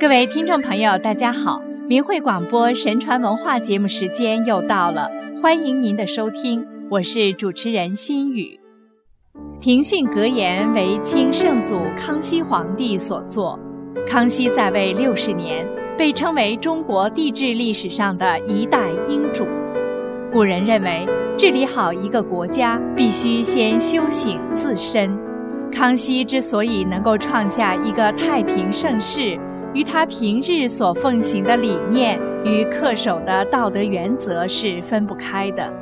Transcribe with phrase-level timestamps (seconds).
[0.00, 1.60] 各位听众朋友，大家好！
[1.86, 5.10] 明慧广播神传文化节目时间又到了，
[5.42, 8.58] 欢迎您的收听，我是主持人心雨。
[9.60, 13.60] 庭训格言为清圣祖康熙皇帝所作，
[14.08, 15.68] 康熙在位六十年，
[15.98, 19.46] 被称为中国帝制历史上的一代英主。
[20.32, 21.06] 古人认为，
[21.36, 25.14] 治理好一个国家，必须先修醒自身。
[25.70, 29.38] 康熙之所以能够创下一个太平盛世，
[29.72, 35.72] 与他平日所奉行的理念与恪守的道德原则是分不开的。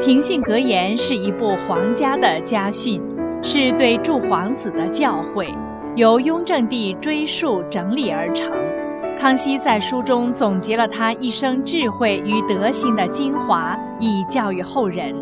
[0.00, 3.00] 庭训格言是一部皇家的家训，
[3.42, 5.54] 是对诸皇子的教诲，
[5.94, 8.50] 由雍正帝追述整理而成。
[9.16, 15.14] 康熙在书中总结了他一生智慧与德行的精华，以教育后人。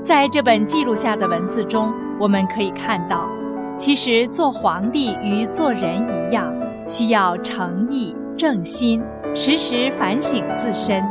[0.00, 3.28] 在这本记录下的文字中，我们可以看到，
[3.76, 6.50] 其实做皇帝与做人一样。
[6.86, 9.02] 需要诚意正心，
[9.34, 11.02] 时时反省自身。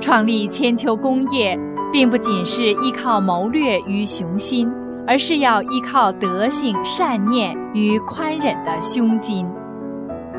[0.00, 1.58] 创立千秋功业，
[1.92, 4.70] 并不仅是依靠谋略与雄心，
[5.06, 9.44] 而是要依靠德性、善念与宽忍的胸襟。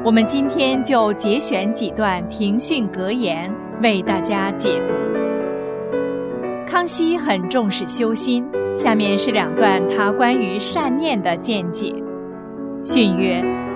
[0.05, 4.95] 我们今天就节选几段庭训格言，为大家解读。
[6.65, 11.93] 康熙很重视修心，下面是两段他关于善念的见解。
[12.85, 13.68] 训曰。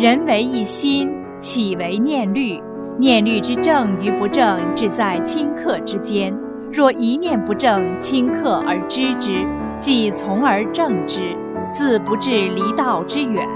[0.00, 2.58] 人为一心，岂为念虑？
[2.96, 6.34] 念虑之正与不正，只在顷刻之间。
[6.72, 9.44] 若一念不正，顷刻而知之，
[9.78, 11.36] 即从而正之，
[11.70, 13.46] 自不至离道之远。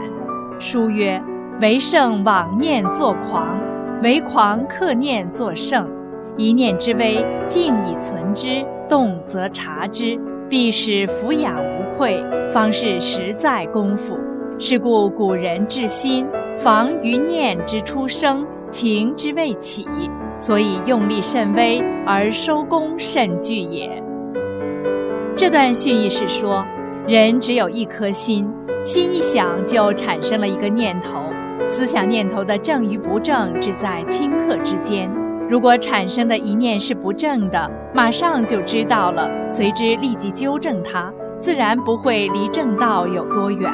[0.58, 1.18] 书曰：
[1.62, 3.48] 为圣妄念作狂，
[4.02, 5.88] 为狂克念作圣。
[6.36, 14.18] 一念之微，静以存之，动则察之，必使俯仰无愧，方是实在功夫。
[14.58, 19.84] 是故古人治心，防于念之初生，情之未起，
[20.38, 23.90] 所以用力甚微，而收功甚巨也。
[25.36, 26.64] 这段训意是说，
[27.06, 28.48] 人只有一颗心，
[28.84, 31.18] 心一想就产生了一个念头，
[31.66, 35.10] 思想念头的正与不正，只在顷刻之间。
[35.50, 43.68] 如果产生的一念是不正的，马上就知道了，随之立即纠正它，自然不会离正道有多远。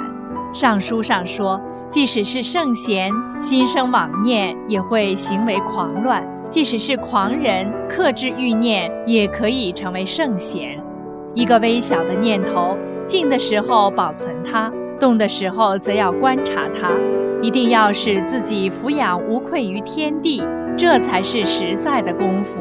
[0.53, 10.79] 上书上说，即使是圣贤，心生妄念也会行为狂乱；即使是狂人，克制欲念也可以成为圣贤。
[11.35, 16.91] 一个微小的念头，静的时候保存它，动的时候则要观察它，
[17.41, 20.43] 一定要使自己俯仰无愧于天地，
[20.77, 22.61] 这才是实在的功夫。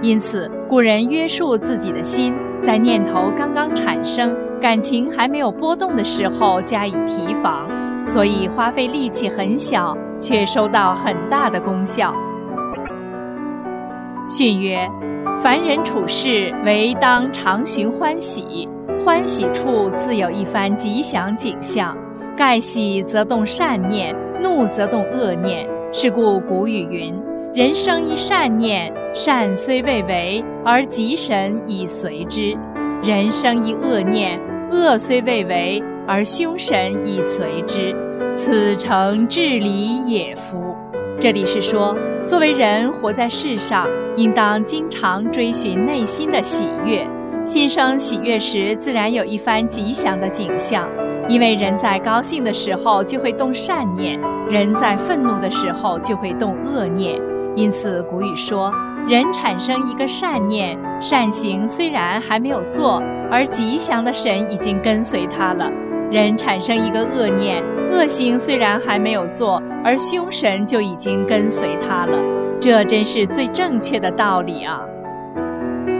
[0.00, 4.36] 因此，古人约束自己的心，在念头刚刚产生。
[4.64, 7.68] 感情还没有波动的时候加以提防，
[8.02, 12.14] 所以花费力气很小，却收到很大的功效。
[14.26, 14.88] 训曰：
[15.42, 18.66] 凡人处事，唯当常寻欢喜，
[19.04, 21.94] 欢喜处自有一番吉祥景象。
[22.34, 25.68] 盖喜则动善念，怒则动恶念。
[25.92, 27.14] 是故古语云：
[27.54, 32.56] 人生一善念，善虽未为，而吉神已随之；
[33.02, 34.40] 人生一恶念。
[34.74, 37.94] 恶虽未为，而凶神已随之，
[38.34, 40.76] 此诚至理也夫。
[41.20, 41.96] 这里是说，
[42.26, 43.86] 作为人活在世上，
[44.16, 47.08] 应当经常追寻内心的喜悦。
[47.46, 50.88] 心生喜悦时，自然有一番吉祥的景象。
[51.28, 54.20] 因为人在高兴的时候就会动善念，
[54.50, 57.18] 人在愤怒的时候就会动恶念。
[57.54, 58.72] 因此，古语说。
[59.06, 63.02] 人产生一个善念，善行虽然还没有做，
[63.34, 65.68] 而吉祥的神已经跟随他了；
[66.08, 72.16] 人产生一个恶念，恶行虽然还没有做，而凶神就已经跟随他了。
[72.60, 74.80] 这真是最正确的道理啊！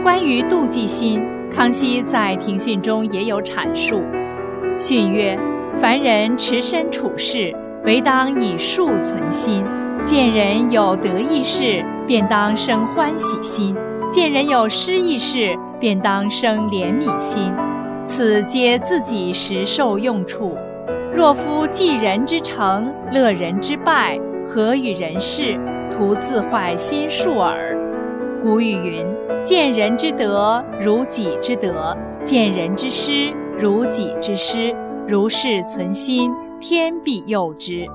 [0.01, 1.21] 关于妒忌心，
[1.53, 4.01] 康熙在庭训中也有阐述。
[4.79, 5.37] 训曰：
[5.75, 9.61] 凡人持身处世，唯当以恕存心。
[10.05, 13.75] 见人有得意事，便当生欢喜心；
[14.09, 17.53] 见人有失意事，便当生怜悯心。
[18.05, 20.55] 此皆自己实受用处。
[21.13, 25.57] 若夫济人之成，乐人之败，何与人事？
[25.89, 27.73] 徒自坏心术耳。
[28.41, 29.05] 古语云
[29.43, 34.75] ：“见人之德，如己之德；见人之失，如己之失。
[35.07, 37.87] 如是存心，天必佑之。”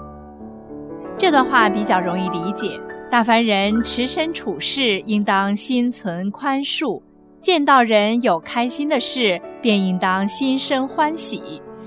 [1.19, 2.81] 这段话比较容易理解。
[3.11, 7.03] 大凡人持身处世，应当心存宽恕；
[7.41, 11.41] 见到人有开心的事，便应当心生欢喜；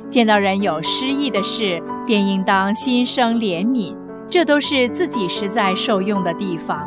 [0.09, 3.95] 见到人有失意的事，便应当心生怜悯。
[4.27, 6.81] 这都是自己实在受用的地方。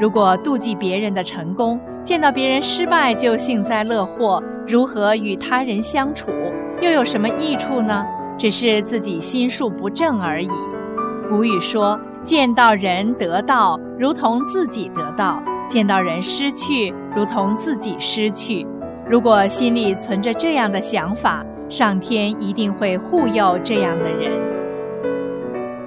[0.00, 6.30] 如果妒忌别人的成功，见到别人失败就幸灾乐祸，如何与他人相处，
[6.80, 8.02] 又有什么益处呢？
[8.38, 10.50] 只是自己心术不正而已。
[11.28, 18.66] 古语说：“见到人得到，如同自己得到；见到人失去，如同自己失去。”
[19.08, 24.32] 如果心里存着这样的想法，上天一定会护佑这样的人。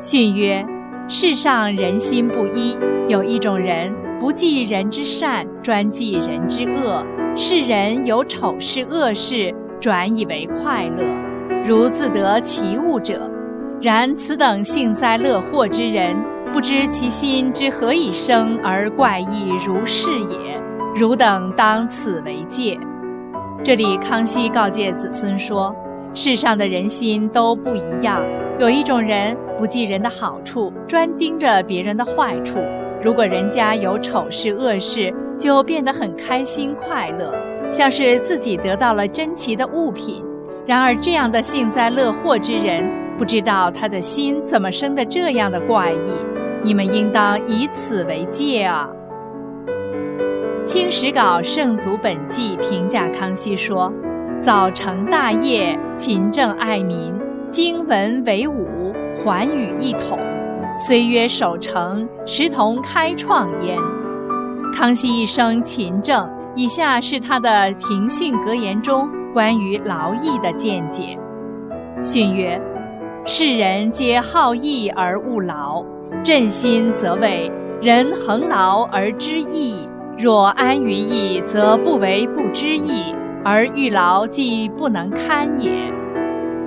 [0.02, 0.66] 训曰
[1.08, 2.78] ：“世上人心不一，
[3.10, 7.06] 有一种人不记人之善，专记人之恶。
[7.36, 11.06] 世人有丑事恶事，转以为快乐，
[11.66, 13.30] 如自得其物者。
[13.82, 16.16] 然此等幸灾乐祸之人，
[16.52, 20.59] 不知其心之何以生而怪异如是也。
[21.00, 22.78] 汝等当此为戒。”
[23.64, 25.74] 这里，康熙告诫子孙说
[26.14, 28.22] ：“世上的人心都不一样，
[28.60, 32.58] 有一种人不记人的好处，专盯着别人的坏处。
[33.02, 37.34] 如果人家有丑事恶事，就变得很开心快乐，
[37.72, 40.22] 像是自己得到了珍奇的物品。
[40.66, 42.84] 然而，这样的幸灾乐祸之人，
[43.18, 46.12] 不知道他的心怎么生的这样的怪异。
[46.62, 48.90] 你们应当以此为戒啊！”
[50.70, 53.92] 《清史稿圣祖本纪》评价康熙说
[54.40, 57.12] ：“早成大业，勤政爱民，
[57.50, 60.20] 经文为武，寰宇一统。
[60.78, 63.76] 虽曰守成，实同开创焉。”
[64.78, 71.18] 康熙一生勤政，以下是他的庭训格言中关于劳役的见解：
[72.04, 72.62] 训曰
[73.26, 75.84] ：“世人皆好逸而恶劳，
[76.24, 77.52] 朕心则为
[77.82, 79.90] 人恒劳而知义。”
[80.20, 85.72] 若安于逸，则不为不知义，而欲劳既不能堪也。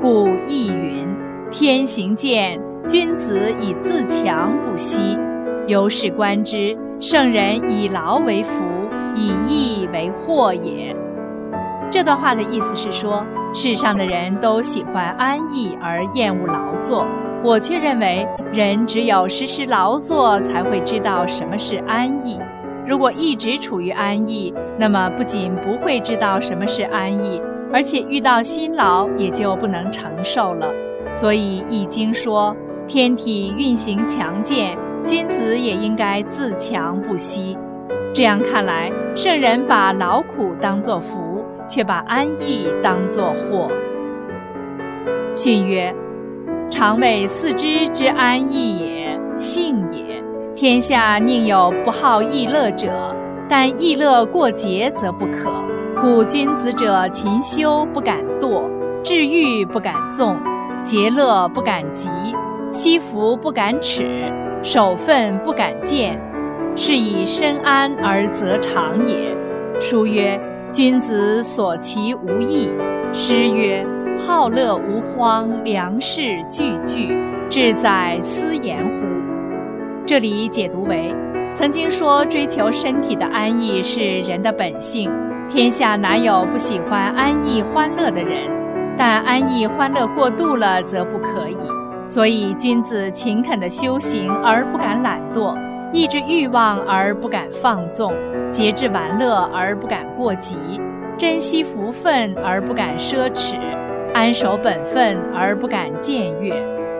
[0.00, 1.06] 故亦云：
[1.50, 2.58] 天行健，
[2.88, 5.18] 君子以自强不息。
[5.66, 8.64] 由是观之，圣人以劳为福，
[9.14, 10.96] 以逸为祸也。
[11.90, 13.22] 这段话的意思是说，
[13.52, 17.06] 世上的人都喜欢安逸而厌恶劳作，
[17.44, 22.40] 我却认为，人只有时时劳作，才会知道什么是安逸。
[22.86, 27.40] 如果一直处于安逸，那么不仅不会知道什么是安逸，
[27.72, 30.72] 而且遇到辛劳也就不能承受了。
[31.12, 32.56] 所以《易经》说
[32.88, 37.56] ：“天体运行强健，君子也应该自强不息。”
[38.12, 43.70] 这样看来，圣人把劳苦当作福，却把安逸当作祸。
[45.34, 45.94] 训曰
[46.68, 50.11] ：“常谓四肢之安逸也，性也。”
[50.62, 53.12] 天下宁有不好逸乐者？
[53.48, 55.52] 但逸乐过节则不可。
[56.00, 58.62] 故君子者，勤修不敢惰，
[59.02, 60.36] 治欲不敢纵，
[60.84, 62.08] 节乐不敢急，
[62.70, 64.32] 惜福不敢耻，
[64.62, 66.16] 守分不敢见，
[66.76, 69.36] 是以身安而则长也。
[69.80, 72.72] 书曰：“君子所其无益。”
[73.12, 73.84] 诗曰
[74.16, 77.08] ：“好乐无荒，良士句句，
[77.50, 79.01] 志在思言乎？”
[80.04, 81.14] 这里解读为：
[81.54, 85.08] 曾经说追求身体的安逸是人的本性，
[85.48, 88.50] 天下哪有不喜欢安逸欢乐的人？
[88.98, 91.56] 但安逸欢乐过度了则不可以。
[92.04, 95.56] 所以，君子勤恳的修行而不敢懒惰，
[95.92, 98.12] 抑制欲望而不敢放纵，
[98.50, 100.56] 节制玩乐而不敢过急，
[101.16, 103.54] 珍惜福分而不敢奢侈，
[104.12, 106.52] 安守本分而不敢僭越。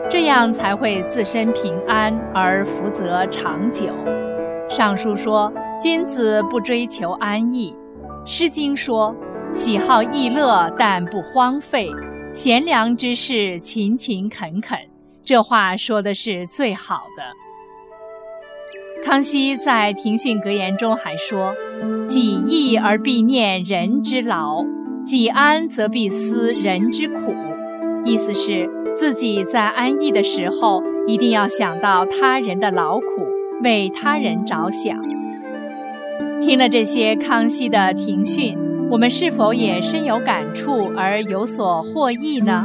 [0.09, 3.85] 这样才会自身平安而福泽长久。
[4.69, 7.75] 尚书说：“君子不追求安逸。”
[8.25, 9.15] 《诗经》说
[9.53, 11.89] ：“喜好逸乐，但不荒废；
[12.33, 14.77] 贤良之士，勤勤恳恳。”
[15.23, 17.23] 这话说的是最好的。
[19.05, 21.53] 康熙在庭训格言中还说
[22.07, 24.63] ：“己逸而必念人之劳，
[25.05, 27.33] 己安则必思人之苦。”
[28.05, 28.69] 意思是。
[28.95, 33.05] 自己在安逸的时候，一定要想到他人的劳苦，
[33.63, 34.95] 为他人着想。
[36.39, 38.55] 听了这些康熙的庭训，
[38.91, 42.63] 我们是否也深有感触而有所获益呢？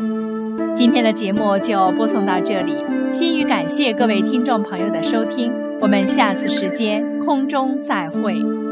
[0.75, 2.75] 今天的节目就播送到这里，
[3.11, 8.68] 心语感谢各位听众朋友的收听，我们下次时间空中再会。